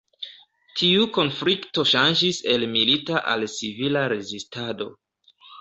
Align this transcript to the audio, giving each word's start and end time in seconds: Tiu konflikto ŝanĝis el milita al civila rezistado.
Tiu 0.79 1.03
konflikto 1.17 1.85
ŝanĝis 1.91 2.39
el 2.55 2.67
milita 2.73 3.23
al 3.35 3.47
civila 3.59 4.05
rezistado. 4.15 4.93